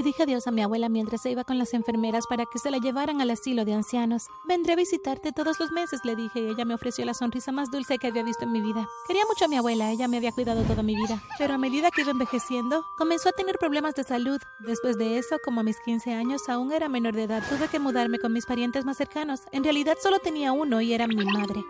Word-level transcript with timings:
Le 0.00 0.04
dije 0.04 0.22
adiós 0.22 0.46
a 0.46 0.50
mi 0.50 0.62
abuela 0.62 0.88
mientras 0.88 1.20
se 1.20 1.30
iba 1.30 1.44
con 1.44 1.58
las 1.58 1.74
enfermeras 1.74 2.24
para 2.26 2.46
que 2.46 2.58
se 2.58 2.70
la 2.70 2.78
llevaran 2.78 3.20
al 3.20 3.28
asilo 3.28 3.66
de 3.66 3.74
ancianos. 3.74 4.28
Vendré 4.48 4.72
a 4.72 4.76
visitarte 4.76 5.30
todos 5.30 5.60
los 5.60 5.72
meses, 5.72 6.00
le 6.04 6.16
dije, 6.16 6.40
y 6.40 6.48
ella 6.48 6.64
me 6.64 6.72
ofreció 6.72 7.04
la 7.04 7.12
sonrisa 7.12 7.52
más 7.52 7.70
dulce 7.70 7.98
que 7.98 8.06
había 8.06 8.22
visto 8.22 8.44
en 8.44 8.52
mi 8.52 8.62
vida. 8.62 8.88
Quería 9.06 9.26
mucho 9.28 9.44
a 9.44 9.48
mi 9.48 9.56
abuela, 9.56 9.90
ella 9.90 10.08
me 10.08 10.16
había 10.16 10.32
cuidado 10.32 10.62
toda 10.62 10.82
mi 10.82 10.96
vida, 10.96 11.22
pero 11.36 11.52
a 11.52 11.58
medida 11.58 11.90
que 11.90 12.00
iba 12.00 12.12
envejeciendo, 12.12 12.82
comenzó 12.96 13.28
a 13.28 13.32
tener 13.32 13.58
problemas 13.58 13.94
de 13.94 14.04
salud. 14.04 14.40
Después 14.60 14.96
de 14.96 15.18
eso, 15.18 15.36
como 15.44 15.60
a 15.60 15.64
mis 15.64 15.78
15 15.80 16.14
años 16.14 16.48
aún 16.48 16.72
era 16.72 16.88
menor 16.88 17.14
de 17.14 17.24
edad, 17.24 17.42
tuve 17.50 17.68
que 17.68 17.78
mudarme 17.78 18.18
con 18.18 18.32
mis 18.32 18.46
parientes 18.46 18.86
más 18.86 18.96
cercanos. 18.96 19.42
En 19.52 19.64
realidad 19.64 19.98
solo 20.02 20.18
tenía 20.18 20.52
uno 20.52 20.80
y 20.80 20.94
era 20.94 21.06
mi 21.08 21.16
madre. 21.16 21.62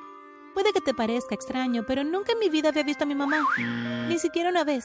Puede 0.54 0.72
que 0.72 0.80
te 0.80 0.94
parezca 0.94 1.34
extraño, 1.34 1.82
pero 1.84 2.04
nunca 2.04 2.30
en 2.34 2.38
mi 2.38 2.48
vida 2.48 2.68
había 2.68 2.84
visto 2.84 3.02
a 3.02 3.08
mi 3.08 3.16
mamá, 3.16 3.44
ni 4.06 4.20
siquiera 4.20 4.50
una 4.50 4.62
vez. 4.62 4.84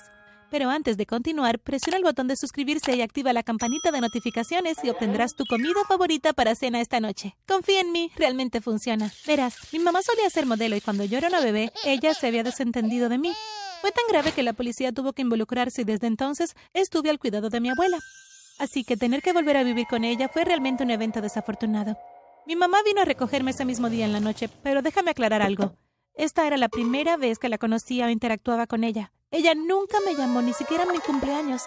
Pero 0.52 0.70
antes 0.70 0.98
de 0.98 1.05
continuar, 1.05 1.59
presiona 1.59 1.98
el 1.98 2.04
botón 2.04 2.28
de 2.28 2.36
suscribirse 2.36 2.96
y 2.96 3.02
activa 3.02 3.34
la 3.34 3.43
campanita 3.43 3.91
de 3.91 4.02
notificaciones 4.02 4.78
y 4.84 4.89
obtendrás 4.89 5.36
tu 5.36 5.46
comida 5.46 5.83
favorita 5.87 6.33
para 6.33 6.56
cena 6.56 6.82
esta 6.82 7.00
noche. 7.00 7.36
Confía 7.47 7.82
en 7.82 7.92
mí, 7.92 8.11
realmente 8.15 8.61
funciona. 8.61 9.11
Verás, 9.25 9.56
mi 9.73 9.79
mamá 9.79 10.01
solía 10.01 10.29
ser 10.29 10.46
modelo 10.46 10.75
y 10.75 10.82
cuando 10.82 11.04
yo 11.04 11.18
era 11.18 11.28
una 11.29 11.42
bebé, 11.42 11.71
ella 11.84 12.14
se 12.14 12.28
había 12.28 12.43
desentendido 12.43 13.10
de 13.10 13.18
mí. 13.18 13.34
Fue 13.82 13.92
tan 13.92 14.06
grave 14.07 14.32
que 14.32 14.43
la 14.43 14.54
policía 14.54 14.92
tuvo 14.92 15.14
que 15.14 15.21
involucrarse 15.21 15.82
y 15.82 15.86
desde 15.86 16.07
entonces 16.07 16.56
estuve 16.73 17.09
al 17.09 17.20
cuidado 17.20 17.50
de 17.50 17.59
mi 17.59 17.70
abuela. 17.70 18.00
Así 18.57 18.84
que 18.84 18.98
tener 18.98 19.21
que 19.21 19.34
volver 19.34 19.57
a 19.57 19.64
vivir 19.64 19.87
con 19.87 20.04
ella 20.04 20.29
fue 20.29 20.46
realmente 20.46 20.84
un 20.84 20.92
evento 20.92 21.21
desafortunado. 21.21 21.98
Mi 22.48 22.56
mamá 22.56 22.78
vino 22.86 23.01
a 23.01 23.06
recogerme 23.06 23.51
ese 23.51 23.65
mismo 23.65 23.89
día 23.89 24.06
en 24.06 24.14
la 24.14 24.20
noche, 24.20 24.50
pero 24.64 24.82
déjame 24.82 25.12
aclarar 25.12 25.42
algo. 25.42 25.75
Esta 26.14 26.48
era 26.48 26.56
la 26.56 26.70
primera 26.70 27.18
vez 27.18 27.39
que 27.39 27.50
la 27.50 27.57
conocía 27.57 28.06
o 28.06 28.09
interactuaba 28.09 28.68
con 28.68 28.84
ella. 28.84 29.12
Ella 29.36 29.54
nunca 29.54 29.98
me 30.06 30.16
llamó, 30.16 30.42
ni 30.42 30.54
siquiera 30.54 30.84
en 30.84 30.94
mi 30.94 31.00
cumpleaños. 31.00 31.64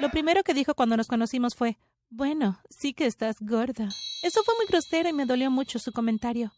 Lo 0.00 0.10
primero 0.10 0.42
que 0.42 0.52
dijo 0.52 0.74
cuando 0.74 0.98
nos 0.98 1.06
conocimos 1.06 1.54
fue, 1.54 1.78
bueno, 2.10 2.60
sí 2.68 2.92
que 2.92 3.06
estás 3.06 3.36
gorda. 3.40 3.88
Eso 4.22 4.42
fue 4.44 4.54
muy 4.58 4.66
grosero 4.66 5.08
y 5.08 5.14
me 5.14 5.24
dolió 5.24 5.50
mucho 5.50 5.78
su 5.78 5.92
comentario. 5.92 6.52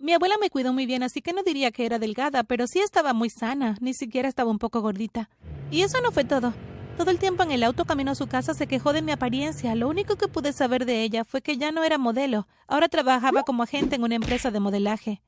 Mi 0.00 0.14
abuela 0.14 0.34
me 0.40 0.50
cuidó 0.50 0.72
muy 0.72 0.84
bien, 0.84 1.04
así 1.04 1.22
que 1.22 1.32
no 1.32 1.44
diría 1.44 1.70
que 1.70 1.86
era 1.86 2.00
delgada, 2.00 2.42
pero 2.42 2.66
sí 2.66 2.80
estaba 2.80 3.12
muy 3.12 3.30
sana, 3.30 3.76
ni 3.80 3.94
siquiera 3.94 4.28
estaba 4.28 4.50
un 4.50 4.58
poco 4.58 4.80
gordita. 4.80 5.30
Y 5.70 5.82
eso 5.82 6.00
no 6.00 6.10
fue 6.10 6.24
todo. 6.24 6.54
Todo 6.96 7.12
el 7.12 7.20
tiempo 7.20 7.44
en 7.44 7.52
el 7.52 7.62
auto 7.62 7.84
camino 7.84 8.10
a 8.10 8.16
su 8.16 8.26
casa 8.26 8.54
se 8.54 8.66
quejó 8.66 8.92
de 8.92 9.02
mi 9.02 9.12
apariencia. 9.12 9.76
Lo 9.76 9.88
único 9.88 10.16
que 10.16 10.26
pude 10.26 10.52
saber 10.52 10.86
de 10.86 11.04
ella 11.04 11.22
fue 11.22 11.40
que 11.40 11.56
ya 11.56 11.70
no 11.70 11.84
era 11.84 11.98
modelo. 11.98 12.48
Ahora 12.66 12.88
trabajaba 12.88 13.44
como 13.44 13.62
agente 13.62 13.94
en 13.94 14.02
una 14.02 14.16
empresa 14.16 14.50
de 14.50 14.58
modelaje. 14.58 15.22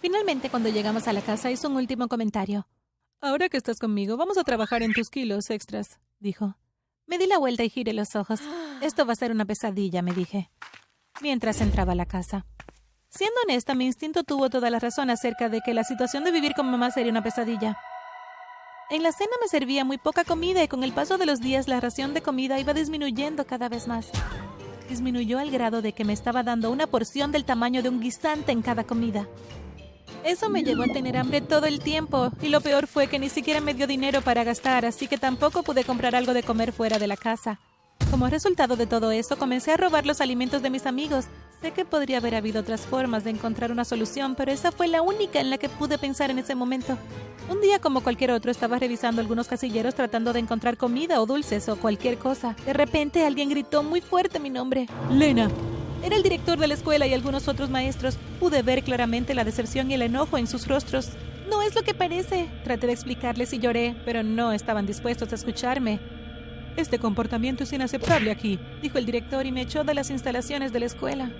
Finalmente, 0.00 0.48
cuando 0.48 0.68
llegamos 0.68 1.08
a 1.08 1.12
la 1.12 1.22
casa, 1.22 1.50
hizo 1.50 1.68
un 1.68 1.74
último 1.74 2.06
comentario. 2.06 2.68
Ahora 3.20 3.48
que 3.48 3.56
estás 3.56 3.78
conmigo, 3.78 4.16
vamos 4.16 4.36
a 4.36 4.44
trabajar 4.44 4.82
en 4.82 4.92
tus 4.92 5.08
kilos 5.08 5.48
extras, 5.50 5.98
dijo. 6.20 6.56
Me 7.06 7.18
di 7.18 7.26
la 7.26 7.38
vuelta 7.38 7.64
y 7.64 7.70
giré 7.70 7.92
los 7.92 8.14
ojos. 8.14 8.40
Esto 8.82 9.06
va 9.06 9.14
a 9.14 9.16
ser 9.16 9.30
una 9.30 9.46
pesadilla, 9.46 10.02
me 10.02 10.12
dije, 10.12 10.50
mientras 11.22 11.60
entraba 11.60 11.92
a 11.92 11.96
la 11.96 12.06
casa. 12.06 12.44
Siendo 13.08 13.36
honesta, 13.44 13.74
mi 13.74 13.86
instinto 13.86 14.22
tuvo 14.22 14.50
toda 14.50 14.68
la 14.68 14.80
razón 14.80 15.08
acerca 15.08 15.48
de 15.48 15.62
que 15.62 15.72
la 15.72 15.84
situación 15.84 16.24
de 16.24 16.32
vivir 16.32 16.52
con 16.52 16.70
mamá 16.70 16.90
sería 16.90 17.10
una 17.10 17.22
pesadilla. 17.22 17.78
En 18.90 19.02
la 19.02 19.12
cena 19.12 19.32
me 19.40 19.48
servía 19.48 19.84
muy 19.84 19.96
poca 19.96 20.24
comida 20.24 20.62
y 20.62 20.68
con 20.68 20.84
el 20.84 20.92
paso 20.92 21.16
de 21.16 21.26
los 21.26 21.40
días 21.40 21.68
la 21.68 21.80
ración 21.80 22.12
de 22.12 22.22
comida 22.22 22.60
iba 22.60 22.74
disminuyendo 22.74 23.46
cada 23.46 23.68
vez 23.70 23.88
más. 23.88 24.10
Disminuyó 24.90 25.38
al 25.38 25.50
grado 25.50 25.80
de 25.80 25.94
que 25.94 26.04
me 26.04 26.12
estaba 26.12 26.42
dando 26.42 26.70
una 26.70 26.86
porción 26.86 27.32
del 27.32 27.44
tamaño 27.44 27.82
de 27.82 27.88
un 27.88 28.00
guisante 28.00 28.52
en 28.52 28.62
cada 28.62 28.84
comida. 28.84 29.26
Eso 30.26 30.50
me 30.50 30.64
llevó 30.64 30.82
a 30.82 30.88
tener 30.88 31.16
hambre 31.16 31.40
todo 31.40 31.66
el 31.66 31.78
tiempo 31.78 32.32
y 32.42 32.48
lo 32.48 32.60
peor 32.60 32.88
fue 32.88 33.06
que 33.06 33.20
ni 33.20 33.28
siquiera 33.28 33.60
me 33.60 33.74
dio 33.74 33.86
dinero 33.86 34.22
para 34.22 34.42
gastar, 34.42 34.84
así 34.84 35.06
que 35.06 35.18
tampoco 35.18 35.62
pude 35.62 35.84
comprar 35.84 36.16
algo 36.16 36.34
de 36.34 36.42
comer 36.42 36.72
fuera 36.72 36.98
de 36.98 37.06
la 37.06 37.16
casa. 37.16 37.60
Como 38.10 38.26
resultado 38.26 38.74
de 38.74 38.88
todo 38.88 39.12
eso, 39.12 39.38
comencé 39.38 39.70
a 39.70 39.76
robar 39.76 40.04
los 40.04 40.20
alimentos 40.20 40.62
de 40.62 40.70
mis 40.70 40.84
amigos. 40.84 41.26
Sé 41.62 41.70
que 41.70 41.84
podría 41.84 42.18
haber 42.18 42.34
habido 42.34 42.62
otras 42.62 42.80
formas 42.80 43.22
de 43.22 43.30
encontrar 43.30 43.70
una 43.70 43.84
solución, 43.84 44.34
pero 44.34 44.50
esa 44.50 44.72
fue 44.72 44.88
la 44.88 45.00
única 45.00 45.38
en 45.38 45.48
la 45.48 45.58
que 45.58 45.68
pude 45.68 45.96
pensar 45.96 46.32
en 46.32 46.40
ese 46.40 46.56
momento. 46.56 46.98
Un 47.48 47.60
día 47.60 47.78
como 47.78 48.02
cualquier 48.02 48.32
otro 48.32 48.50
estaba 48.50 48.80
revisando 48.80 49.20
algunos 49.20 49.46
casilleros 49.46 49.94
tratando 49.94 50.32
de 50.32 50.40
encontrar 50.40 50.76
comida 50.76 51.20
o 51.20 51.26
dulces 51.26 51.68
o 51.68 51.76
cualquier 51.76 52.18
cosa. 52.18 52.56
De 52.66 52.72
repente 52.72 53.24
alguien 53.24 53.48
gritó 53.48 53.84
muy 53.84 54.00
fuerte 54.00 54.40
mi 54.40 54.50
nombre. 54.50 54.88
Lena. 55.08 55.48
Era 56.06 56.14
el 56.14 56.22
director 56.22 56.56
de 56.56 56.68
la 56.68 56.74
escuela 56.74 57.08
y 57.08 57.14
algunos 57.14 57.48
otros 57.48 57.68
maestros. 57.68 58.16
Pude 58.38 58.62
ver 58.62 58.84
claramente 58.84 59.34
la 59.34 59.42
decepción 59.42 59.90
y 59.90 59.94
el 59.94 60.02
enojo 60.02 60.38
en 60.38 60.46
sus 60.46 60.68
rostros. 60.68 61.08
No 61.50 61.62
es 61.62 61.74
lo 61.74 61.82
que 61.82 61.94
parece. 61.94 62.48
Traté 62.62 62.86
de 62.86 62.92
explicarles 62.92 63.52
y 63.52 63.58
lloré, 63.58 63.96
pero 64.04 64.22
no 64.22 64.52
estaban 64.52 64.86
dispuestos 64.86 65.32
a 65.32 65.34
escucharme. 65.34 65.98
Este 66.76 67.00
comportamiento 67.00 67.64
es 67.64 67.72
inaceptable 67.72 68.30
aquí, 68.30 68.60
dijo 68.82 68.98
el 68.98 69.06
director 69.06 69.46
y 69.46 69.50
me 69.50 69.62
echó 69.62 69.82
de 69.82 69.94
las 69.94 70.10
instalaciones 70.10 70.72
de 70.72 70.78
la 70.78 70.86
escuela. 70.86 71.32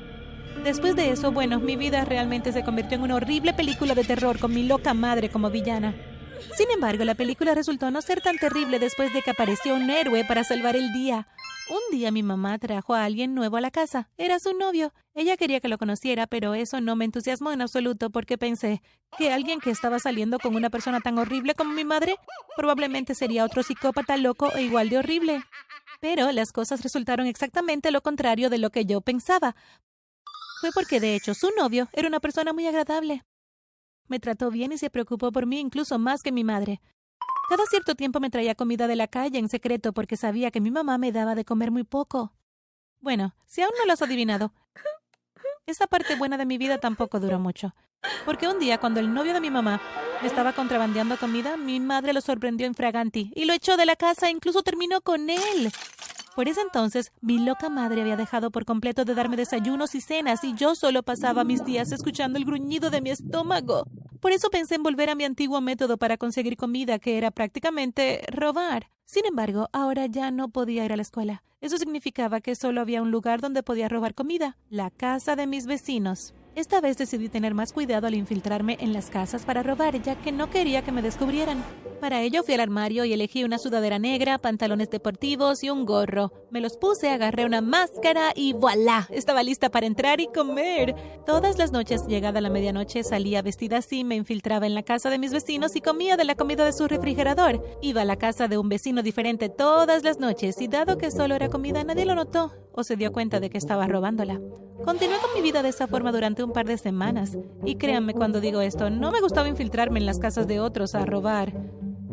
Después 0.65 0.97
de 0.97 1.11
eso, 1.11 1.31
bueno, 1.31 1.61
mi 1.61 1.77
vida 1.77 2.05
realmente 2.05 2.53
se 2.53 2.65
convirtió 2.65 2.97
en 2.97 3.05
una 3.05 3.15
horrible 3.15 3.55
película 3.55 3.95
de 3.95 4.03
terror 4.03 4.41
con 4.41 4.53
mi 4.53 4.65
loca 4.65 4.95
madre 4.95 5.29
como 5.29 5.49
villana. 5.49 5.95
Sin 6.57 6.71
embargo, 6.73 7.05
la 7.05 7.15
película 7.15 7.55
resultó 7.55 7.93
no 7.93 8.03
ser 8.03 8.21
tan 8.21 8.37
terrible 8.39 8.81
después 8.81 9.13
de 9.13 9.23
que 9.23 9.31
apareció 9.31 9.77
un 9.77 9.91
héroe 9.91 10.25
para 10.25 10.43
salvar 10.43 10.75
el 10.75 10.93
día. 10.93 11.29
Un 11.69 11.81
día 11.91 12.13
mi 12.13 12.23
mamá 12.23 12.59
trajo 12.59 12.95
a 12.95 13.05
alguien 13.05 13.35
nuevo 13.35 13.57
a 13.57 13.61
la 13.61 13.73
casa. 13.73 14.09
Era 14.17 14.39
su 14.39 14.57
novio. 14.57 14.95
Ella 15.15 15.37
quería 15.37 15.59
que 15.59 15.67
lo 15.67 15.79
conociera, 15.79 16.29
pero 16.29 16.55
eso 16.55 16.81
no 16.81 16.95
me 16.95 17.05
entusiasmó 17.05 17.51
en 17.51 17.61
absoluto 17.61 18.11
porque 18.11 18.39
pensé 18.39 18.83
que 19.19 19.33
alguien 19.33 19.59
que 19.59 19.71
estaba 19.71 19.99
saliendo 19.99 20.39
con 20.39 20.55
una 20.55 20.71
persona 20.71 21.01
tan 21.01 21.19
horrible 21.19 21.55
como 21.55 21.73
mi 21.73 21.85
madre 21.85 22.15
probablemente 22.57 23.17
sería 23.17 23.45
otro 23.45 23.65
psicópata 23.65 24.17
loco 24.17 24.53
e 24.55 24.63
igual 24.63 24.91
de 24.91 24.99
horrible. 24.99 25.43
Pero 26.01 26.31
las 26.31 26.53
cosas 26.53 26.83
resultaron 26.83 27.27
exactamente 27.27 27.91
lo 27.91 28.01
contrario 28.01 28.49
de 28.49 28.59
lo 28.59 28.71
que 28.71 28.85
yo 28.85 29.01
pensaba. 29.01 29.57
Fue 30.61 30.71
porque 30.73 31.01
de 31.01 31.17
hecho 31.17 31.35
su 31.35 31.51
novio 31.59 31.89
era 31.93 32.07
una 32.07 32.21
persona 32.21 32.53
muy 32.53 32.67
agradable. 32.69 33.25
Me 34.07 34.21
trató 34.21 34.53
bien 34.53 34.71
y 34.71 34.79
se 34.79 34.89
preocupó 34.89 35.33
por 35.33 35.47
mí 35.47 35.59
incluso 35.59 35.99
más 35.99 36.23
que 36.23 36.31
mi 36.31 36.45
madre. 36.45 36.81
Cada 37.49 37.65
cierto 37.67 37.95
tiempo 37.95 38.19
me 38.19 38.31
traía 38.31 38.55
comida 38.55 38.89
de 38.89 38.97
la 38.97 39.07
calle 39.07 39.39
en 39.39 39.49
secreto 39.49 39.93
porque 39.93 40.17
sabía 40.17 40.51
que 40.51 40.61
mi 40.61 40.71
mamá 40.71 40.99
me 40.99 41.13
daba 41.13 41.35
de 41.35 41.45
comer 41.45 41.71
muy 41.71 41.85
poco. 41.85 42.33
Bueno, 43.01 43.35
si 43.47 43.63
aún 43.63 43.73
no 43.79 43.87
lo 43.87 43.93
has 43.93 44.03
adivinado, 44.03 44.53
esa 45.67 45.87
parte 45.87 46.17
buena 46.17 46.39
de 46.39 46.47
mi 46.47 46.59
vida 46.59 46.79
tampoco 46.79 47.21
duró 47.21 47.39
mucho. 47.39 47.75
Porque 48.25 48.49
un 48.49 48.59
día, 48.59 48.79
cuando 48.79 49.01
el 49.01 49.13
novio 49.13 49.33
de 49.33 49.41
mi 49.41 49.51
mamá 49.51 49.81
me 50.21 50.29
estaba 50.29 50.53
contrabandeando 50.53 51.17
comida, 51.19 51.57
mi 51.57 51.81
madre 51.81 52.13
lo 52.13 52.21
sorprendió 52.21 52.67
en 52.67 52.75
fraganti 52.75 53.33
y 53.35 53.45
lo 53.45 53.53
echó 53.53 53.77
de 53.77 53.87
la 53.87 53.97
casa 53.97 54.29
e 54.29 54.33
incluso 54.33 54.63
terminó 54.63 55.01
con 55.01 55.31
él. 55.31 55.71
Por 56.35 56.49
ese 56.49 56.61
entonces, 56.61 57.13
mi 57.21 57.39
loca 57.39 57.71
madre 57.71 58.03
había 58.03 58.17
dejado 58.17 58.51
por 58.51 58.65
completo 58.65 59.05
de 59.05 59.15
darme 59.15 59.37
desayunos 59.37 59.95
y 59.95 60.01
cenas 60.01 60.45
y 60.45 60.55
yo 60.55 60.75
solo 60.75 61.03
pasaba 61.03 61.45
mis 61.45 61.65
días 61.65 61.93
escuchando 61.93 62.39
el 62.39 62.45
gruñido 62.45 62.91
de 62.91 63.01
mi 63.01 63.11
estómago. 63.11 63.87
Por 64.21 64.33
eso 64.33 64.51
pensé 64.51 64.77
en 64.77 64.83
volver 64.83 65.11
a 65.11 65.15
mi 65.15 65.25
antiguo 65.25 65.61
método 65.61 65.97
para 65.99 66.17
conseguir 66.17 66.57
comida, 66.57 66.99
que 66.99 67.19
era 67.19 67.31
prácticamente 67.31 68.23
robar. 68.33 68.91
Sin 69.05 69.27
embargo, 69.27 69.69
ahora 69.73 70.07
ya 70.07 70.31
no 70.31 70.49
podía 70.49 70.85
ir 70.85 70.93
a 70.93 70.97
la 70.97 71.03
escuela. 71.03 71.43
Eso 71.61 71.79
significaba 71.79 72.41
que 72.41 72.55
solo 72.55 72.81
había 72.81 73.03
un 73.03 73.11
lugar 73.11 73.41
donde 73.41 73.63
podía 73.63 73.89
robar 73.89 74.15
comida, 74.15 74.57
la 74.69 74.91
casa 74.91 75.37
de 75.37 75.47
mis 75.47 75.67
vecinos. 75.67 76.35
Esta 76.57 76.81
vez 76.81 76.97
decidí 76.97 77.29
tener 77.29 77.53
más 77.53 77.75
cuidado 77.75 78.07
al 78.07 78.15
infiltrarme 78.15 78.79
en 78.81 78.95
las 78.95 79.11
casas 79.11 79.45
para 79.45 79.63
robar, 79.63 80.01
ya 80.01 80.15
que 80.15 80.33
no 80.33 80.49
quería 80.49 80.81
que 80.81 80.91
me 80.91 81.03
descubrieran. 81.03 81.63
Para 82.01 82.23
ello 82.23 82.43
fui 82.43 82.55
al 82.55 82.61
armario 82.61 83.05
y 83.05 83.13
elegí 83.13 83.45
una 83.45 83.59
sudadera 83.59 83.99
negra, 83.99 84.39
pantalones 84.39 84.89
deportivos 84.89 85.63
y 85.63 85.69
un 85.69 85.85
gorro. 85.85 86.33
Me 86.51 86.63
los 86.63 86.79
puse, 86.79 87.11
agarré 87.11 87.45
una 87.45 87.61
máscara 87.61 88.33
y 88.35 88.55
voilà, 88.55 89.07
estaba 89.11 89.43
lista 89.43 89.71
para 89.71 89.85
entrar 89.87 90.19
y 90.19 90.29
comer. 90.29 90.95
Todas 91.27 91.59
las 91.59 91.73
noches, 91.73 92.07
llegada 92.07 92.41
la 92.41 92.49
medianoche, 92.49 93.05
salía 93.05 93.43
vestida 93.43 93.77
así, 93.77 94.03
me 94.03 94.17
infiltraba 94.17 94.67
en 94.67 94.75
la 94.75 94.83
casa 94.83 95.11
de 95.11 95.19
mis 95.19 95.33
vecinos 95.33 95.77
y 95.77 95.83
comía 95.83 96.17
de 96.17 96.25
la 96.25 96.37
comida 96.37 96.65
de 96.65 96.73
su 96.73 96.89
refrigerador. 96.89 97.63
Iba 97.83 98.01
a 98.01 98.07
la 98.07 98.17
casa 98.17 98.49
de 98.49 98.57
un 98.57 98.71
vecino 98.71 99.03
diferente 99.03 99.51
todas 99.51 100.05
las 100.05 100.21
noches 100.21 100.59
y 100.63 100.69
dado 100.69 100.97
que 100.97 101.11
solo 101.11 101.35
era 101.35 101.51
comida, 101.51 101.85
nadie 101.85 102.07
lo 102.07 102.15
notó 102.15 102.55
o 102.73 102.83
se 102.83 102.97
dio 102.97 103.13
cuenta 103.13 103.41
de 103.41 103.51
que 103.51 103.59
estaba 103.59 103.87
robándola. 103.87 104.41
Continué 104.85 105.19
con 105.19 105.35
mi 105.35 105.43
vida 105.43 105.63
de 105.63 105.71
esa 105.71 105.87
forma 105.87 106.13
durante 106.13 106.45
un 106.45 106.53
par 106.53 106.67
de 106.67 106.79
semanas. 106.79 107.37
Y 107.65 107.77
créanme 107.77 108.15
cuando 108.15 108.41
digo 108.41 108.61
esto, 108.61 108.91
no 108.91 109.11
me 109.11 109.21
gustaba 109.21 109.49
infiltrarme 109.49 109.99
en 109.99 110.07
las 110.07 110.19
casas 110.19 110.47
de 110.47 110.61
otros 110.61 110.95
a 110.95 111.05
robar. 111.05 111.53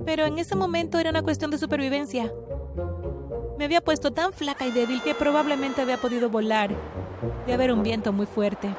Pero 0.06 0.26
en 0.26 0.40
ese 0.40 0.56
momento 0.56 0.98
era 0.98 1.10
una 1.10 1.22
cuestión 1.24 1.52
de 1.52 1.58
supervivencia. 1.58 2.32
Me 3.58 3.66
había 3.66 3.82
puesto 3.82 4.12
tan 4.12 4.34
flaca 4.34 4.66
y 4.66 4.72
débil 4.72 5.02
que 5.02 5.14
probablemente 5.14 5.82
había 5.82 5.98
podido 5.98 6.30
volar 6.30 6.72
de 7.46 7.54
haber 7.54 7.72
un 7.72 7.84
viento 7.84 8.12
muy 8.12 8.26
fuerte. 8.26 8.70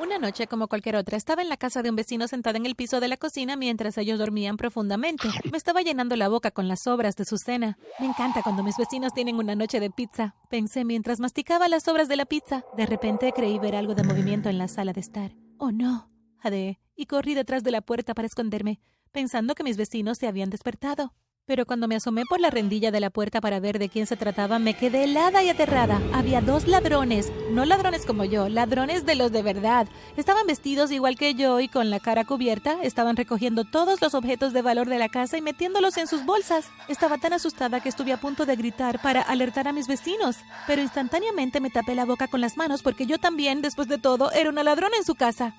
Una 0.00 0.18
noche, 0.18 0.48
como 0.48 0.68
cualquier 0.68 0.96
otra, 0.96 1.16
estaba 1.16 1.40
en 1.40 1.48
la 1.48 1.56
casa 1.56 1.82
de 1.82 1.88
un 1.88 1.96
vecino 1.96 2.26
sentada 2.26 2.58
en 2.58 2.66
el 2.66 2.74
piso 2.74 3.00
de 3.00 3.08
la 3.08 3.16
cocina 3.16 3.56
mientras 3.56 3.96
ellos 3.96 4.18
dormían 4.18 4.56
profundamente. 4.56 5.28
Me 5.50 5.56
estaba 5.56 5.82
llenando 5.82 6.16
la 6.16 6.28
boca 6.28 6.50
con 6.50 6.66
las 6.66 6.80
sobras 6.80 7.14
de 7.16 7.24
su 7.24 7.38
cena. 7.38 7.78
Me 8.00 8.06
encanta 8.06 8.42
cuando 8.42 8.64
mis 8.64 8.76
vecinos 8.76 9.14
tienen 9.14 9.36
una 9.36 9.54
noche 9.54 9.78
de 9.80 9.90
pizza, 9.90 10.34
pensé 10.50 10.84
mientras 10.84 11.20
masticaba 11.20 11.68
las 11.68 11.84
sobras 11.84 12.08
de 12.08 12.16
la 12.16 12.26
pizza. 12.26 12.64
De 12.76 12.86
repente 12.86 13.32
creí 13.32 13.58
ver 13.58 13.76
algo 13.76 13.94
de 13.94 14.02
movimiento 14.02 14.48
en 14.48 14.58
la 14.58 14.68
sala 14.68 14.92
de 14.92 15.00
estar. 15.00 15.32
Oh 15.58 15.70
no, 15.70 16.10
jadeé, 16.38 16.80
y 16.96 17.06
corrí 17.06 17.34
detrás 17.34 17.62
de 17.62 17.70
la 17.70 17.80
puerta 17.80 18.14
para 18.14 18.26
esconderme, 18.26 18.80
pensando 19.12 19.54
que 19.54 19.64
mis 19.64 19.76
vecinos 19.76 20.18
se 20.18 20.26
habían 20.26 20.50
despertado. 20.50 21.14
Pero 21.46 21.66
cuando 21.66 21.88
me 21.88 21.96
asomé 21.96 22.22
por 22.26 22.40
la 22.40 22.48
rendilla 22.48 22.90
de 22.90 23.00
la 23.00 23.10
puerta 23.10 23.42
para 23.42 23.60
ver 23.60 23.78
de 23.78 23.90
quién 23.90 24.06
se 24.06 24.16
trataba, 24.16 24.58
me 24.58 24.72
quedé 24.72 25.04
helada 25.04 25.42
y 25.42 25.50
aterrada. 25.50 26.00
Había 26.14 26.40
dos 26.40 26.66
ladrones, 26.66 27.30
no 27.50 27.66
ladrones 27.66 28.06
como 28.06 28.24
yo, 28.24 28.48
ladrones 28.48 29.04
de 29.04 29.14
los 29.14 29.30
de 29.30 29.42
verdad. 29.42 29.86
Estaban 30.16 30.46
vestidos 30.46 30.90
igual 30.90 31.16
que 31.18 31.34
yo 31.34 31.60
y 31.60 31.68
con 31.68 31.90
la 31.90 32.00
cara 32.00 32.24
cubierta, 32.24 32.78
estaban 32.82 33.14
recogiendo 33.14 33.64
todos 33.64 34.00
los 34.00 34.14
objetos 34.14 34.54
de 34.54 34.62
valor 34.62 34.88
de 34.88 34.98
la 34.98 35.10
casa 35.10 35.36
y 35.36 35.42
metiéndolos 35.42 35.98
en 35.98 36.06
sus 36.06 36.24
bolsas. 36.24 36.70
Estaba 36.88 37.18
tan 37.18 37.34
asustada 37.34 37.80
que 37.80 37.90
estuve 37.90 38.14
a 38.14 38.20
punto 38.20 38.46
de 38.46 38.56
gritar 38.56 39.02
para 39.02 39.20
alertar 39.20 39.68
a 39.68 39.74
mis 39.74 39.86
vecinos, 39.86 40.36
pero 40.66 40.80
instantáneamente 40.80 41.60
me 41.60 41.68
tapé 41.68 41.94
la 41.94 42.06
boca 42.06 42.26
con 42.26 42.40
las 42.40 42.56
manos 42.56 42.82
porque 42.82 43.04
yo 43.04 43.18
también, 43.18 43.60
después 43.60 43.86
de 43.86 43.98
todo, 43.98 44.32
era 44.32 44.48
una 44.48 44.62
ladrona 44.62 44.96
en 44.96 45.04
su 45.04 45.14
casa. 45.14 45.54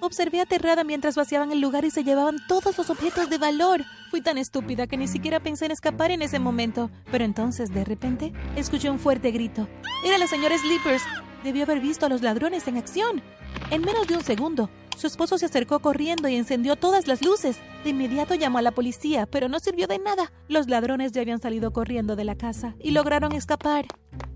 Observé 0.00 0.40
aterrada 0.40 0.84
mientras 0.84 1.16
vaciaban 1.16 1.52
el 1.52 1.60
lugar 1.60 1.84
y 1.84 1.90
se 1.90 2.04
llevaban 2.04 2.36
todos 2.48 2.76
los 2.76 2.90
objetos 2.90 3.30
de 3.30 3.38
valor. 3.38 3.82
Fui 4.10 4.20
tan 4.20 4.36
estúpida 4.36 4.86
que 4.86 4.98
ni 4.98 5.08
siquiera 5.08 5.40
pensé 5.40 5.64
en 5.64 5.70
escapar 5.70 6.10
en 6.10 6.20
ese 6.20 6.38
momento. 6.38 6.90
Pero 7.10 7.24
entonces, 7.24 7.72
de 7.72 7.84
repente, 7.84 8.32
escuché 8.56 8.90
un 8.90 8.98
fuerte 8.98 9.30
grito. 9.30 9.68
Era 10.04 10.18
la 10.18 10.26
señora 10.26 10.58
Sleepers. 10.58 11.02
Debió 11.44 11.64
haber 11.64 11.80
visto 11.80 12.04
a 12.04 12.08
los 12.10 12.20
ladrones 12.20 12.68
en 12.68 12.76
acción. 12.76 13.22
En 13.70 13.80
menos 13.80 14.06
de 14.06 14.16
un 14.16 14.22
segundo, 14.22 14.68
su 14.96 15.06
esposo 15.06 15.38
se 15.38 15.46
acercó 15.46 15.80
corriendo 15.80 16.28
y 16.28 16.36
encendió 16.36 16.74
todas 16.76 17.06
las 17.06 17.22
luces. 17.22 17.58
De 17.84 17.90
inmediato 17.90 18.34
llamó 18.34 18.58
a 18.58 18.62
la 18.62 18.72
policía, 18.72 19.26
pero 19.26 19.48
no 19.48 19.60
sirvió 19.60 19.86
de 19.86 19.98
nada. 19.98 20.32
Los 20.48 20.68
ladrones 20.68 21.12
ya 21.12 21.20
habían 21.20 21.40
salido 21.40 21.72
corriendo 21.72 22.16
de 22.16 22.24
la 22.24 22.34
casa 22.34 22.74
y 22.80 22.90
lograron 22.90 23.32
escapar. 23.32 23.86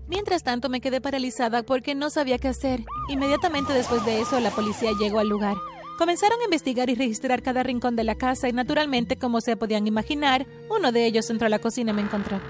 Mientras 0.07 0.43
tanto 0.43 0.69
me 0.69 0.81
quedé 0.81 1.01
paralizada 1.01 1.63
porque 1.63 1.95
no 1.95 2.09
sabía 2.09 2.37
qué 2.37 2.47
hacer. 2.47 2.83
Inmediatamente 3.09 3.73
después 3.73 4.05
de 4.05 4.21
eso 4.21 4.39
la 4.39 4.51
policía 4.51 4.91
llegó 4.99 5.19
al 5.19 5.29
lugar. 5.29 5.57
Comenzaron 5.97 6.39
a 6.41 6.45
investigar 6.45 6.89
y 6.89 6.95
registrar 6.95 7.43
cada 7.43 7.61
rincón 7.61 7.95
de 7.95 8.03
la 8.03 8.15
casa 8.15 8.49
y 8.49 8.53
naturalmente, 8.53 9.17
como 9.17 9.39
se 9.39 9.55
podían 9.55 9.85
imaginar, 9.85 10.47
uno 10.69 10.91
de 10.91 11.05
ellos 11.05 11.29
entró 11.29 11.45
a 11.45 11.49
la 11.49 11.59
cocina 11.59 11.91
y 11.91 11.93
me 11.93 12.01
encontró. 12.01 12.41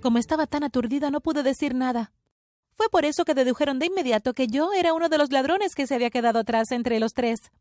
Como 0.00 0.18
estaba 0.18 0.46
tan 0.46 0.64
aturdida 0.64 1.10
no 1.10 1.20
pude 1.20 1.42
decir 1.42 1.74
nada. 1.74 2.13
Fue 2.74 2.88
por 2.90 3.04
eso 3.04 3.24
que 3.24 3.34
dedujeron 3.34 3.78
de 3.78 3.86
inmediato 3.86 4.34
que 4.34 4.48
yo 4.48 4.72
era 4.72 4.92
uno 4.92 5.08
de 5.08 5.18
los 5.18 5.30
ladrones 5.30 5.74
que 5.74 5.86
se 5.86 5.94
había 5.94 6.10
quedado 6.10 6.40
atrás 6.40 6.72
entre 6.72 6.98
los 7.00 7.14
tres. 7.14 7.52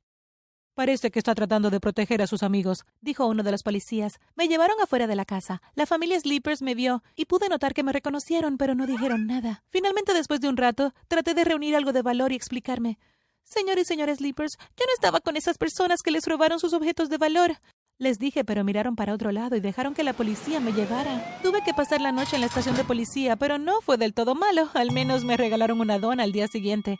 Parece 0.76 1.12
que 1.12 1.20
está 1.20 1.36
tratando 1.36 1.70
de 1.70 1.80
proteger 1.80 2.24
a 2.24 2.28
sus 2.28 2.42
amigos, 2.42 2.84
dijo 3.00 3.28
uno 3.28 3.44
de 3.44 3.52
los 3.52 3.62
policías. 3.62 4.20
Me 4.34 4.48
llevaron 4.48 4.82
afuera 4.82 5.06
de 5.06 5.16
la 5.16 5.24
casa. 5.24 5.62
La 5.76 5.86
familia 5.86 6.20
Sleepers 6.20 6.64
me 6.64 6.74
vio 6.74 7.04
y 7.16 7.26
pude 7.26 7.48
notar 7.48 7.76
que 7.76 7.84
me 7.84 7.94
reconocieron, 7.94 8.58
pero 8.58 8.74
no 8.74 8.88
dijeron 8.88 9.28
nada. 9.28 9.64
Finalmente, 9.70 10.16
después 10.16 10.42
de 10.42 10.50
un 10.50 10.58
rato, 10.58 10.96
traté 11.08 11.36
de 11.36 11.44
reunir 11.44 11.76
algo 11.76 11.94
de 11.94 12.02
valor 12.02 12.32
y 12.32 12.36
explicarme. 12.36 12.98
Señor 13.44 13.78
y 13.78 13.86
señora 13.86 14.16
Sleepers, 14.16 14.58
yo 14.58 14.86
no 14.88 14.94
estaba 14.96 15.20
con 15.20 15.38
esas 15.38 15.60
personas 15.60 16.02
que 16.02 16.10
les 16.10 16.26
robaron 16.26 16.60
sus 16.60 16.74
objetos 16.74 17.10
de 17.10 17.20
valor. 17.20 17.60
Les 18.00 18.20
dije, 18.20 18.44
pero 18.44 18.64
miraron 18.64 18.96
para 18.96 19.14
otro 19.14 19.32
lado 19.32 19.56
y 19.56 19.60
dejaron 19.60 19.94
que 19.94 20.04
la 20.04 20.14
policía 20.14 20.60
me 20.60 20.74
llevara. 20.74 21.40
Tuve 21.44 21.64
que 21.64 21.74
pasar 21.74 22.02
la 22.02 22.12
noche 22.12 22.36
en 22.36 22.42
la 22.42 22.48
estación 22.48 22.76
de 22.76 22.84
policía, 22.84 23.36
pero 23.36 23.58
no 23.58 23.82
fue 23.82 23.98
del 23.98 24.14
todo 24.14 24.36
malo. 24.36 24.70
Al 24.74 24.92
menos 24.92 25.24
me 25.24 25.38
regalaron 25.38 25.80
una 25.80 26.00
dona 26.00 26.24
al 26.24 26.32
día 26.32 26.48
siguiente. 26.48 27.00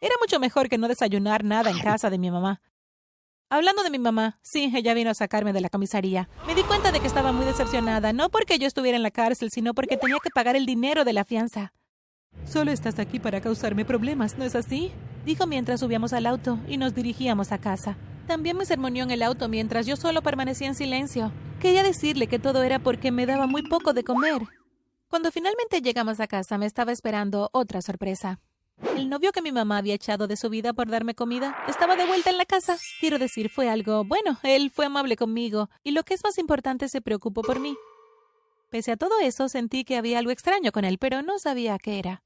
Era 0.00 0.14
mucho 0.20 0.40
mejor 0.40 0.68
que 0.68 0.78
no 0.78 0.88
desayunar 0.88 1.44
nada 1.44 1.70
en 1.70 1.78
casa 1.80 2.08
de 2.08 2.18
mi 2.18 2.30
mamá. 2.30 2.60
Hablando 3.50 3.82
de 3.82 3.90
mi 3.90 3.98
mamá, 3.98 4.38
sí, 4.42 4.70
ella 4.74 4.94
vino 4.94 5.10
a 5.10 5.14
sacarme 5.14 5.52
de 5.52 5.60
la 5.60 5.70
comisaría. 5.70 6.28
Me 6.46 6.54
di 6.54 6.62
cuenta 6.62 6.92
de 6.92 7.00
que 7.00 7.06
estaba 7.06 7.32
muy 7.32 7.46
decepcionada, 7.46 8.12
no 8.12 8.28
porque 8.28 8.58
yo 8.58 8.66
estuviera 8.66 8.96
en 8.96 9.02
la 9.02 9.10
cárcel, 9.10 9.50
sino 9.50 9.74
porque 9.74 9.96
tenía 9.96 10.18
que 10.22 10.30
pagar 10.30 10.54
el 10.54 10.66
dinero 10.66 11.04
de 11.04 11.14
la 11.14 11.24
fianza. 11.24 11.72
Solo 12.44 12.70
estás 12.70 12.98
aquí 12.98 13.18
para 13.18 13.40
causarme 13.40 13.84
problemas, 13.84 14.36
¿no 14.36 14.44
es 14.44 14.54
así? 14.54 14.92
Dijo 15.24 15.46
mientras 15.46 15.80
subíamos 15.80 16.12
al 16.12 16.26
auto 16.26 16.58
y 16.68 16.76
nos 16.76 16.94
dirigíamos 16.94 17.52
a 17.52 17.58
casa. 17.58 17.96
También 18.28 18.58
me 18.58 18.66
sermoneó 18.66 19.04
en 19.04 19.10
el 19.10 19.22
auto 19.22 19.48
mientras 19.48 19.86
yo 19.86 19.96
solo 19.96 20.20
permanecía 20.20 20.68
en 20.68 20.74
silencio. 20.74 21.32
Quería 21.60 21.82
decirle 21.82 22.26
que 22.26 22.38
todo 22.38 22.62
era 22.62 22.78
porque 22.78 23.10
me 23.10 23.24
daba 23.24 23.46
muy 23.46 23.62
poco 23.62 23.94
de 23.94 24.04
comer. 24.04 24.42
Cuando 25.08 25.32
finalmente 25.32 25.80
llegamos 25.80 26.20
a 26.20 26.26
casa 26.26 26.58
me 26.58 26.66
estaba 26.66 26.92
esperando 26.92 27.48
otra 27.54 27.80
sorpresa. 27.80 28.38
El 28.94 29.08
novio 29.08 29.32
que 29.32 29.40
mi 29.40 29.50
mamá 29.50 29.78
había 29.78 29.94
echado 29.94 30.26
de 30.26 30.36
su 30.36 30.50
vida 30.50 30.74
por 30.74 30.90
darme 30.90 31.14
comida 31.14 31.56
estaba 31.68 31.96
de 31.96 32.04
vuelta 32.04 32.28
en 32.28 32.36
la 32.36 32.44
casa. 32.44 32.76
Quiero 33.00 33.18
decir, 33.18 33.48
fue 33.48 33.70
algo 33.70 34.04
bueno. 34.04 34.38
Él 34.42 34.70
fue 34.70 34.84
amable 34.84 35.16
conmigo 35.16 35.70
y 35.82 35.92
lo 35.92 36.02
que 36.02 36.12
es 36.12 36.22
más 36.22 36.36
importante, 36.36 36.88
se 36.88 37.00
preocupó 37.00 37.40
por 37.40 37.60
mí. 37.60 37.78
Pese 38.68 38.92
a 38.92 38.98
todo 38.98 39.18
eso, 39.20 39.48
sentí 39.48 39.84
que 39.84 39.96
había 39.96 40.18
algo 40.18 40.32
extraño 40.32 40.70
con 40.70 40.84
él, 40.84 40.98
pero 40.98 41.22
no 41.22 41.38
sabía 41.38 41.78
qué 41.78 41.98
era. 41.98 42.22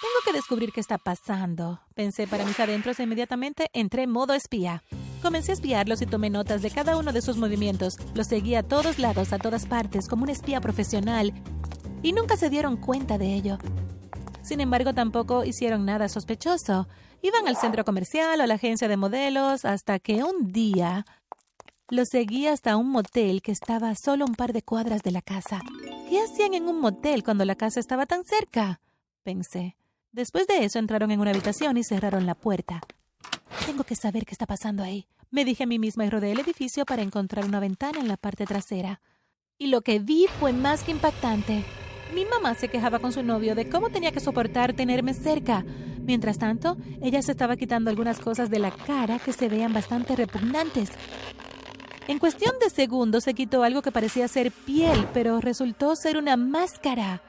Tengo 0.00 0.14
que 0.24 0.32
descubrir 0.32 0.72
qué 0.72 0.80
está 0.80 0.98
pasando. 0.98 1.80
Pensé 1.94 2.26
para 2.26 2.44
mis 2.44 2.58
adentros 2.58 2.98
e 2.98 3.04
inmediatamente 3.04 3.70
entré 3.72 4.02
en 4.02 4.10
modo 4.10 4.34
espía. 4.34 4.82
Comencé 5.22 5.52
a 5.52 5.54
espiarlos 5.54 6.02
y 6.02 6.06
tomé 6.06 6.30
notas 6.30 6.62
de 6.62 6.70
cada 6.70 6.96
uno 6.96 7.12
de 7.12 7.22
sus 7.22 7.36
movimientos. 7.36 7.96
Los 8.14 8.26
seguí 8.26 8.56
a 8.56 8.62
todos 8.62 8.98
lados, 8.98 9.32
a 9.32 9.38
todas 9.38 9.66
partes, 9.66 10.08
como 10.08 10.24
un 10.24 10.28
espía 10.28 10.60
profesional. 10.60 11.32
Y 12.02 12.12
nunca 12.12 12.36
se 12.36 12.50
dieron 12.50 12.76
cuenta 12.76 13.18
de 13.18 13.34
ello. 13.34 13.58
Sin 14.42 14.60
embargo, 14.60 14.92
tampoco 14.92 15.44
hicieron 15.44 15.86
nada 15.86 16.08
sospechoso. 16.08 16.88
Iban 17.22 17.48
al 17.48 17.56
centro 17.56 17.84
comercial 17.84 18.40
o 18.40 18.42
a 18.42 18.46
la 18.46 18.54
agencia 18.54 18.88
de 18.88 18.98
modelos 18.98 19.64
hasta 19.64 19.98
que 19.98 20.22
un 20.22 20.52
día 20.52 21.06
los 21.88 22.08
seguí 22.08 22.46
hasta 22.46 22.76
un 22.76 22.90
motel 22.90 23.40
que 23.40 23.52
estaba 23.52 23.94
solo 23.94 24.24
un 24.26 24.34
par 24.34 24.52
de 24.52 24.62
cuadras 24.62 25.02
de 25.02 25.12
la 25.12 25.22
casa. 25.22 25.62
¿Qué 26.10 26.20
hacían 26.20 26.52
en 26.52 26.68
un 26.68 26.80
motel 26.80 27.22
cuando 27.22 27.44
la 27.44 27.54
casa 27.54 27.80
estaba 27.80 28.04
tan 28.04 28.24
cerca? 28.24 28.80
Pensé. 29.22 29.76
Después 30.14 30.46
de 30.46 30.64
eso 30.64 30.78
entraron 30.78 31.10
en 31.10 31.18
una 31.18 31.32
habitación 31.32 31.76
y 31.76 31.82
cerraron 31.82 32.24
la 32.24 32.36
puerta. 32.36 32.80
Tengo 33.66 33.82
que 33.82 33.96
saber 33.96 34.24
qué 34.24 34.30
está 34.30 34.46
pasando 34.46 34.84
ahí. 34.84 35.08
Me 35.32 35.44
dije 35.44 35.64
a 35.64 35.66
mí 35.66 35.80
misma 35.80 36.06
y 36.06 36.10
rodeé 36.10 36.30
el 36.30 36.38
edificio 36.38 36.84
para 36.84 37.02
encontrar 37.02 37.44
una 37.44 37.58
ventana 37.58 37.98
en 37.98 38.06
la 38.06 38.16
parte 38.16 38.46
trasera. 38.46 39.00
Y 39.58 39.66
lo 39.66 39.80
que 39.80 39.98
vi 39.98 40.28
fue 40.38 40.52
más 40.52 40.84
que 40.84 40.92
impactante. 40.92 41.64
Mi 42.14 42.24
mamá 42.26 42.54
se 42.54 42.68
quejaba 42.68 43.00
con 43.00 43.10
su 43.10 43.24
novio 43.24 43.56
de 43.56 43.68
cómo 43.68 43.90
tenía 43.90 44.12
que 44.12 44.20
soportar 44.20 44.72
tenerme 44.74 45.14
cerca. 45.14 45.64
Mientras 46.02 46.38
tanto, 46.38 46.76
ella 47.02 47.20
se 47.20 47.32
estaba 47.32 47.56
quitando 47.56 47.90
algunas 47.90 48.20
cosas 48.20 48.50
de 48.50 48.60
la 48.60 48.70
cara 48.70 49.18
que 49.18 49.32
se 49.32 49.48
veían 49.48 49.72
bastante 49.72 50.14
repugnantes. 50.14 50.90
En 52.06 52.20
cuestión 52.20 52.54
de 52.60 52.70
segundos 52.70 53.24
se 53.24 53.34
quitó 53.34 53.64
algo 53.64 53.82
que 53.82 53.90
parecía 53.90 54.28
ser 54.28 54.52
piel, 54.52 55.08
pero 55.12 55.40
resultó 55.40 55.96
ser 55.96 56.18
una 56.18 56.36
máscara. 56.36 57.20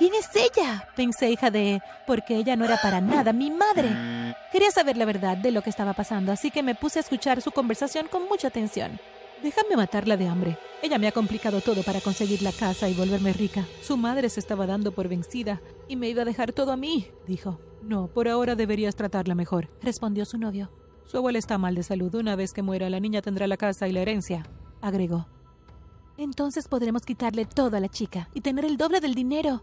¿Quién 0.00 0.14
es 0.14 0.30
ella? 0.34 0.88
Pensé, 0.96 1.30
hija 1.30 1.50
de... 1.50 1.82
porque 2.06 2.34
ella 2.34 2.56
no 2.56 2.64
era 2.64 2.78
para 2.80 3.02
nada 3.02 3.34
mi 3.34 3.50
madre. 3.50 4.34
Quería 4.50 4.70
saber 4.70 4.96
la 4.96 5.04
verdad 5.04 5.36
de 5.36 5.50
lo 5.50 5.60
que 5.60 5.68
estaba 5.68 5.92
pasando, 5.92 6.32
así 6.32 6.50
que 6.50 6.62
me 6.62 6.74
puse 6.74 6.98
a 6.98 7.02
escuchar 7.02 7.42
su 7.42 7.50
conversación 7.50 8.08
con 8.08 8.26
mucha 8.26 8.48
atención. 8.48 8.98
Déjame 9.42 9.76
matarla 9.76 10.16
de 10.16 10.26
hambre. 10.26 10.56
Ella 10.80 10.96
me 10.96 11.06
ha 11.06 11.12
complicado 11.12 11.60
todo 11.60 11.82
para 11.82 12.00
conseguir 12.00 12.40
la 12.40 12.52
casa 12.52 12.88
y 12.88 12.94
volverme 12.94 13.34
rica. 13.34 13.66
Su 13.82 13.98
madre 13.98 14.30
se 14.30 14.40
estaba 14.40 14.66
dando 14.66 14.92
por 14.92 15.06
vencida 15.06 15.60
y 15.86 15.96
me 15.96 16.08
iba 16.08 16.22
a 16.22 16.24
dejar 16.24 16.54
todo 16.54 16.72
a 16.72 16.78
mí, 16.78 17.08
dijo. 17.26 17.60
No, 17.82 18.06
por 18.06 18.26
ahora 18.26 18.54
deberías 18.54 18.96
tratarla 18.96 19.34
mejor, 19.34 19.68
respondió 19.82 20.24
su 20.24 20.38
novio. 20.38 20.72
Su 21.04 21.18
abuela 21.18 21.38
está 21.38 21.58
mal 21.58 21.74
de 21.74 21.82
salud. 21.82 22.14
Una 22.14 22.36
vez 22.36 22.54
que 22.54 22.62
muera, 22.62 22.88
la 22.88 23.00
niña 23.00 23.20
tendrá 23.20 23.46
la 23.46 23.58
casa 23.58 23.86
y 23.86 23.92
la 23.92 24.00
herencia, 24.00 24.46
agregó. 24.80 25.28
Entonces 26.16 26.68
podremos 26.68 27.02
quitarle 27.02 27.44
todo 27.44 27.76
a 27.76 27.80
la 27.80 27.88
chica 27.88 28.30
y 28.32 28.40
tener 28.40 28.64
el 28.64 28.78
doble 28.78 29.00
del 29.00 29.14
dinero. 29.14 29.62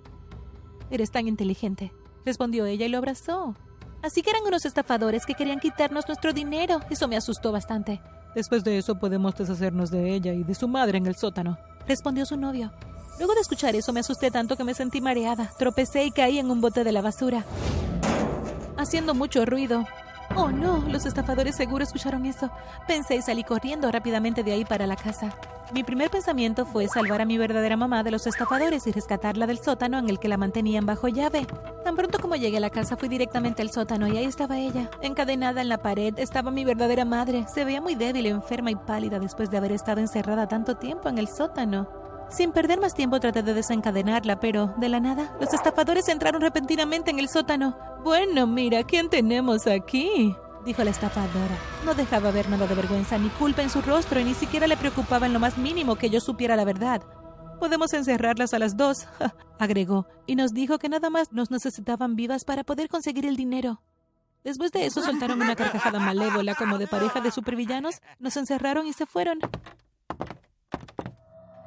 Eres 0.89 1.11
tan 1.11 1.27
inteligente, 1.27 1.91
respondió 2.25 2.65
ella 2.65 2.85
y 2.85 2.89
lo 2.89 2.97
abrazó. 2.97 3.55
Así 4.01 4.21
que 4.21 4.29
eran 4.29 4.43
unos 4.45 4.65
estafadores 4.65 5.25
que 5.25 5.33
querían 5.33 5.59
quitarnos 5.59 6.07
nuestro 6.07 6.33
dinero. 6.33 6.79
Eso 6.89 7.07
me 7.07 7.17
asustó 7.17 7.51
bastante. 7.51 8.01
Después 8.35 8.63
de 8.63 8.77
eso 8.77 8.99
podemos 8.99 9.35
deshacernos 9.35 9.89
de 9.89 10.13
ella 10.13 10.33
y 10.33 10.43
de 10.43 10.55
su 10.55 10.67
madre 10.67 10.97
en 10.99 11.07
el 11.07 11.15
sótano, 11.15 11.57
respondió 11.87 12.25
su 12.25 12.37
novio. 12.37 12.71
Luego 13.17 13.33
de 13.33 13.41
escuchar 13.41 13.75
eso 13.75 13.93
me 13.93 14.01
asusté 14.01 14.29
tanto 14.29 14.55
que 14.55 14.63
me 14.63 14.75
sentí 14.75 15.01
mareada, 15.01 15.51
tropecé 15.57 16.05
y 16.05 16.11
caí 16.11 16.37
en 16.37 16.51
un 16.51 16.61
bote 16.61 16.83
de 16.83 16.91
la 16.91 17.01
basura, 17.01 17.45
haciendo 18.77 19.15
mucho 19.15 19.43
ruido. 19.45 19.85
Oh 20.39 20.51
no, 20.51 20.83
los 20.87 21.07
estafadores 21.07 21.55
seguro 21.55 21.83
escucharon 21.83 22.23
eso. 22.27 22.51
Pensé 22.87 23.15
y 23.15 23.23
salí 23.23 23.43
corriendo 23.43 23.91
rápidamente 23.91 24.43
de 24.43 24.51
ahí 24.51 24.65
para 24.65 24.85
la 24.85 24.95
casa. 24.95 25.35
Mi 25.73 25.83
primer 25.83 26.11
pensamiento 26.11 26.63
fue 26.63 26.87
salvar 26.87 27.21
a 27.21 27.25
mi 27.25 27.39
verdadera 27.39 27.75
mamá 27.75 28.03
de 28.03 28.11
los 28.11 28.27
estafadores 28.27 28.85
y 28.85 28.91
rescatarla 28.91 29.47
del 29.47 29.57
sótano 29.57 29.97
en 29.97 30.09
el 30.09 30.19
que 30.19 30.27
la 30.27 30.37
mantenían 30.37 30.85
bajo 30.85 31.07
llave. 31.07 31.47
Tan 31.83 31.95
pronto 31.95 32.19
como 32.19 32.35
llegué 32.35 32.57
a 32.57 32.59
la 32.59 32.69
casa 32.69 32.95
fui 32.97 33.09
directamente 33.09 33.63
al 33.63 33.71
sótano 33.71 34.07
y 34.07 34.15
ahí 34.15 34.25
estaba 34.25 34.59
ella. 34.59 34.91
Encadenada 35.01 35.59
en 35.59 35.69
la 35.69 35.79
pared 35.79 36.13
estaba 36.19 36.51
mi 36.51 36.63
verdadera 36.63 37.03
madre. 37.03 37.47
Se 37.51 37.65
veía 37.65 37.81
muy 37.81 37.95
débil, 37.95 38.27
enferma 38.27 38.69
y 38.69 38.75
pálida 38.75 39.19
después 39.19 39.49
de 39.49 39.57
haber 39.57 39.71
estado 39.71 40.01
encerrada 40.01 40.47
tanto 40.47 40.77
tiempo 40.77 41.09
en 41.09 41.17
el 41.17 41.29
sótano. 41.29 41.96
Sin 42.29 42.51
perder 42.51 42.79
más 42.79 42.93
tiempo 42.93 43.19
traté 43.19 43.41
de 43.41 43.53
desencadenarla, 43.53 44.39
pero 44.39 44.73
de 44.77 44.89
la 44.89 44.99
nada, 44.99 45.35
los 45.39 45.53
estafadores 45.53 46.09
entraron 46.09 46.41
repentinamente 46.41 47.09
en 47.09 47.19
el 47.19 47.29
sótano. 47.29 47.77
Bueno, 48.03 48.45
mira, 48.47 48.83
¿quién 48.83 49.09
tenemos 49.09 49.65
aquí? 49.67 50.35
dijo 50.65 50.83
la 50.83 50.91
estafadora. 50.91 51.57
No 51.85 51.95
dejaba 51.95 52.29
ver 52.31 52.49
nada 52.49 52.67
de 52.67 52.75
vergüenza 52.75 53.17
ni 53.17 53.29
culpa 53.29 53.61
en 53.63 53.69
su 53.69 53.81
rostro 53.81 54.19
y 54.19 54.25
ni 54.25 54.33
siquiera 54.33 54.67
le 54.67 54.75
preocupaba 54.75 55.25
en 55.25 55.33
lo 55.33 55.39
más 55.39 55.57
mínimo 55.57 55.95
que 55.95 56.09
yo 56.09 56.19
supiera 56.19 56.57
la 56.57 56.65
verdad. 56.65 57.01
Podemos 57.59 57.93
encerrarlas 57.93 58.53
a 58.53 58.59
las 58.59 58.75
dos, 58.75 59.07
agregó, 59.59 60.07
y 60.27 60.35
nos 60.35 60.53
dijo 60.53 60.77
que 60.77 60.89
nada 60.89 61.09
más 61.09 61.31
nos 61.31 61.49
necesitaban 61.49 62.15
vivas 62.15 62.43
para 62.43 62.63
poder 62.63 62.89
conseguir 62.89 63.25
el 63.25 63.37
dinero. 63.37 63.81
Después 64.43 64.71
de 64.71 64.85
eso 64.85 65.01
soltaron 65.01 65.41
una 65.41 65.55
carcajada 65.55 65.99
malévola 65.99 66.53
como 66.53 66.77
de 66.77 66.87
pareja 66.87 67.21
de 67.21 67.31
supervillanos, 67.31 68.01
nos 68.19 68.37
encerraron 68.37 68.85
y 68.85 68.93
se 68.93 69.05
fueron. 69.05 69.39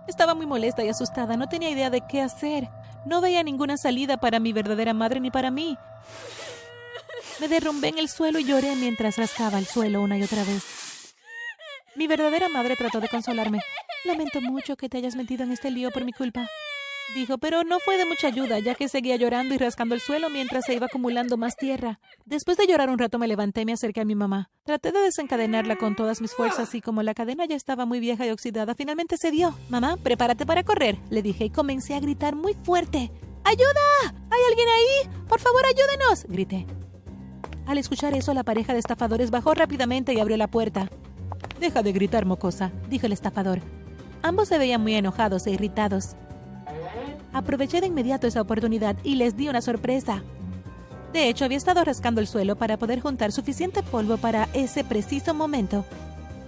Estaba 0.07 0.35
muy 0.35 0.47
molesta 0.47 0.85
y 0.85 0.89
asustada, 0.89 1.37
no 1.37 1.49
tenía 1.49 1.71
idea 1.71 1.91
de 1.91 2.01
qué 2.01 2.21
hacer. 2.21 2.69
No 3.07 3.21
veía 3.21 3.43
ninguna 3.43 3.77
salida 3.77 4.17
para 4.19 4.41
mi 4.41 4.53
verdadera 4.53 4.93
madre 4.93 5.21
ni 5.21 5.31
para 5.31 5.51
mí. 5.51 5.79
Me 7.41 7.49
derrumbé 7.49 7.89
en 7.89 7.99
el 7.99 8.09
suelo 8.09 8.39
y 8.39 8.45
lloré 8.45 8.77
mientras 8.77 9.17
rascaba 9.17 9.59
el 9.59 9.67
suelo 9.67 10.03
una 10.03 10.19
y 10.19 10.23
otra 10.23 10.45
vez. 10.45 11.15
Mi 11.97 12.07
verdadera 12.07 12.49
madre 12.49 12.77
trató 12.77 13.01
de 13.01 13.09
consolarme. 13.09 13.61
Lamento 14.05 14.41
mucho 14.41 14.77
que 14.77 14.89
te 14.89 14.99
hayas 14.99 15.17
metido 15.17 15.45
en 15.45 15.53
este 15.53 15.71
lío 15.71 15.91
por 15.91 16.05
mi 16.05 16.13
culpa. 16.13 16.47
Dijo, 17.15 17.39
pero 17.39 17.65
no 17.65 17.81
fue 17.81 17.97
de 17.97 18.07
mucha 18.07 18.29
ayuda, 18.29 18.61
ya 18.61 18.77
que 18.77 18.89
seguía 18.89 19.17
llorando 19.17 19.53
y 19.53 19.59
rascando 19.59 19.97
el 19.97 20.01
suelo 20.01 20.31
mientras 20.31 20.65
se 20.65 20.75
iba 20.75 20.87
acumulando 20.87 21.37
más 21.37 21.57
tierra. 21.57 21.99
Después 22.25 22.57
de 22.57 22.69
llorar 22.69 22.89
un 22.89 22.99
rato 22.99 23.19
me 23.19 23.27
levanté 23.27 23.63
y 23.63 23.65
me 23.65 23.73
acerqué 23.73 24.03
a 24.03 24.05
mi 24.05 24.15
mamá. 24.15 24.51
Traté 24.65 24.93
de 24.93 25.01
desencadenarla 25.01 25.75
con 25.75 25.97
todas 25.97 26.21
mis 26.21 26.33
fuerzas 26.33 26.73
y 26.77 26.81
como 26.81 27.03
la 27.03 27.15
cadena 27.15 27.47
ya 27.47 27.57
estaba 27.57 27.85
muy 27.85 27.99
vieja 27.99 28.27
y 28.27 28.31
oxidada, 28.31 28.77
finalmente 28.77 29.17
se 29.17 29.33
dio. 29.33 29.59
Mamá, 29.69 29.97
prepárate 29.97 30.47
para 30.47 30.63
correr, 30.63 30.99
le 31.11 31.21
dije 31.21 31.47
y 31.47 31.51
comencé 31.51 31.95
a 31.95 32.01
gritar 32.01 32.37
muy 32.37 32.55
fuerte. 32.55 33.11
¡Ayuda! 33.43 34.15
¿Hay 34.31 34.41
alguien 34.49 34.69
ahí? 34.69 35.11
Por 35.29 35.41
favor, 35.41 35.63
ayúdenos, 35.67 36.25
grité. 36.29 36.67
Al 37.67 37.79
escuchar 37.79 38.15
eso, 38.15 38.35
la 38.35 38.45
pareja 38.45 38.73
de 38.73 38.79
estafadores 38.79 39.33
bajó 39.33 39.55
rápidamente 39.55 40.13
y 40.13 40.21
abrió 40.21 40.37
la 40.37 40.49
puerta. 40.49 40.89
Deja 41.59 41.83
de 41.83 41.93
gritar, 41.93 42.25
mocosa, 42.25 42.71
dijo 42.89 43.07
el 43.07 43.13
estafador. 43.13 43.61
Ambos 44.23 44.49
se 44.49 44.59
veían 44.59 44.83
muy 44.83 44.95
enojados 44.95 45.47
e 45.47 45.51
irritados. 45.51 46.17
Aproveché 47.33 47.81
de 47.81 47.87
inmediato 47.87 48.27
esa 48.27 48.41
oportunidad 48.41 48.97
y 49.05 49.15
les 49.15 49.37
di 49.37 49.49
una 49.49 49.61
sorpresa. 49.61 50.23
De 51.13 51.29
hecho, 51.29 51.45
había 51.45 51.59
estado 51.59 51.85
rascando 51.85 52.21
el 52.21 52.27
suelo 52.27 52.57
para 52.57 52.77
poder 52.77 53.01
juntar 53.01 53.33
suficiente 53.33 53.83
polvo 53.83 54.17
para 54.17 54.49
ese 54.53 54.85
preciso 54.85 55.35
momento. 55.35 55.85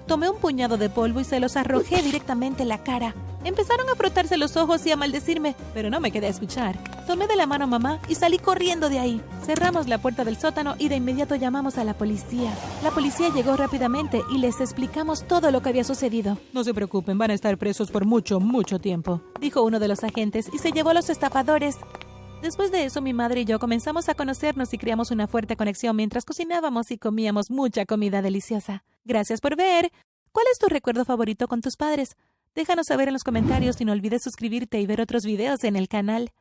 Tomé 0.07 0.29
un 0.29 0.37
puñado 0.37 0.77
de 0.77 0.91
polvo 0.91 1.21
y 1.21 1.25
se 1.25 1.41
los 1.41 1.57
arrojé 1.57 2.03
directamente 2.03 2.63
en 2.63 2.69
la 2.69 2.83
cara. 2.83 3.15
Empezaron 3.45 3.89
a 3.89 3.97
frotarse 3.97 4.37
los 4.37 4.57
ojos 4.57 4.87
y 4.87 4.93
a 4.93 4.97
maldecirme, 4.97 5.57
pero 5.75 5.91
no 5.91 6.01
me 6.01 6.13
quedé 6.13 6.27
a 6.27 6.31
escuchar. 6.31 6.79
Tomé 7.07 7.27
de 7.27 7.35
la 7.35 7.47
mano 7.47 7.65
a 7.65 7.67
mamá 7.67 8.01
y 8.09 8.15
salí 8.15 8.39
corriendo 8.39 8.89
de 8.89 9.01
ahí. 9.01 9.21
Cerramos 9.45 9.89
la 9.89 9.99
puerta 9.99 10.25
del 10.25 10.37
sótano 10.37 10.77
y 10.79 10.89
de 10.89 10.97
inmediato 10.97 11.35
llamamos 11.35 11.77
a 11.77 11.85
la 11.85 11.95
policía. 11.95 12.53
La 12.85 12.91
policía 12.91 13.31
llegó 13.35 13.57
rápidamente 13.57 14.23
y 14.33 14.39
les 14.39 14.61
explicamos 14.61 15.27
todo 15.27 15.51
lo 15.51 15.61
que 15.61 15.71
había 15.71 15.83
sucedido. 15.83 16.39
No 16.53 16.63
se 16.63 16.75
preocupen, 16.75 17.19
van 17.19 17.33
a 17.33 17.35
estar 17.35 17.59
presos 17.59 17.91
por 17.91 18.05
mucho, 18.05 18.39
mucho 18.39 18.79
tiempo, 18.79 19.21
dijo 19.41 19.63
uno 19.63 19.81
de 19.81 19.89
los 19.89 20.05
agentes 20.05 20.49
y 20.53 20.59
se 20.59 20.71
llevó 20.71 20.91
a 20.91 20.95
los 20.95 21.11
estafadores. 21.11 21.79
Después 22.43 22.73
de 22.73 22.85
eso, 22.85 23.01
mi 23.01 23.13
madre 23.13 23.43
y 23.43 23.45
yo 23.45 23.61
comenzamos 23.61 24.09
a 24.09 24.15
conocernos 24.15 24.75
y 24.75 24.79
creamos 24.79 25.13
una 25.13 25.29
fuerte 25.29 25.57
conexión 25.57 25.95
mientras 25.95 26.25
cocinábamos 26.25 26.91
y 26.91 26.99
comíamos 26.99 27.53
mucha 27.53 27.87
comida 27.87 28.21
deliciosa. 28.21 28.83
Gracias 29.05 29.41
por 29.41 29.55
ver. 29.55 29.93
¿Cuál 30.33 30.47
es 30.51 30.59
tu 30.59 30.67
recuerdo 30.67 31.05
favorito 31.05 31.47
con 31.47 31.61
tus 31.61 31.77
padres? 31.77 32.17
Déjanos 32.57 32.89
saber 32.89 33.07
en 33.07 33.15
los 33.15 33.23
comentarios 33.23 33.81
y 33.81 33.85
no 33.85 33.93
olvides 33.93 34.25
suscribirte 34.25 34.81
y 34.81 34.87
ver 34.87 35.01
otros 35.01 35.25
videos 35.25 35.63
en 35.63 35.77
el 35.77 35.87
canal. 35.87 36.33